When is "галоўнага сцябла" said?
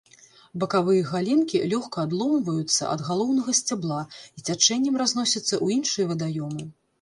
3.09-4.01